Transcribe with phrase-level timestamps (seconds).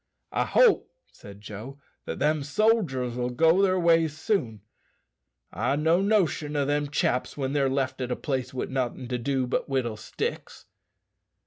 [0.31, 4.61] "I hope," said Joe, "that them sodgers'll go their ways soon.
[5.53, 9.19] I've no notion o' them chaps when they're left at a place wi' nothin' to
[9.19, 10.65] do but whittle sticks."